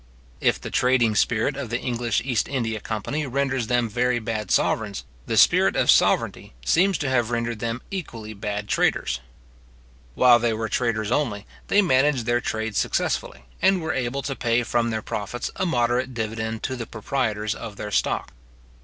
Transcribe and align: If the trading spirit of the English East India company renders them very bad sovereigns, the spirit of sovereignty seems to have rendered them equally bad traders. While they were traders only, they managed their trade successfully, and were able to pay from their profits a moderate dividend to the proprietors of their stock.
If 0.39 0.59
the 0.59 0.71
trading 0.71 1.13
spirit 1.13 1.55
of 1.55 1.69
the 1.69 1.79
English 1.79 2.23
East 2.25 2.47
India 2.47 2.79
company 2.79 3.27
renders 3.27 3.67
them 3.67 3.87
very 3.87 4.17
bad 4.17 4.49
sovereigns, 4.49 5.03
the 5.27 5.37
spirit 5.37 5.75
of 5.75 5.91
sovereignty 5.91 6.55
seems 6.65 6.97
to 6.97 7.09
have 7.11 7.29
rendered 7.29 7.59
them 7.59 7.83
equally 7.91 8.33
bad 8.33 8.67
traders. 8.67 9.19
While 10.15 10.39
they 10.39 10.53
were 10.53 10.69
traders 10.69 11.11
only, 11.11 11.45
they 11.67 11.83
managed 11.83 12.25
their 12.25 12.41
trade 12.41 12.75
successfully, 12.75 13.43
and 13.61 13.79
were 13.79 13.93
able 13.93 14.23
to 14.23 14.35
pay 14.35 14.63
from 14.63 14.89
their 14.89 15.03
profits 15.03 15.51
a 15.57 15.67
moderate 15.67 16.15
dividend 16.15 16.63
to 16.63 16.75
the 16.75 16.87
proprietors 16.87 17.53
of 17.53 17.75
their 17.75 17.91
stock. 17.91 18.31